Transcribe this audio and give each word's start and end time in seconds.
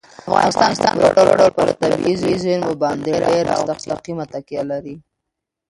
افغانستان 0.49 0.93
په 1.01 1.07
پوره 1.15 1.33
ډول 1.39 1.51
په 1.57 1.63
خپلو 1.71 1.73
طبیعي 1.93 2.13
زیرمو 2.43 2.73
باندې 2.83 3.11
ډېره 3.27 3.51
او 3.57 3.61
مستقیمه 3.69 4.25
تکیه 4.33 4.63
لري. 4.71 4.95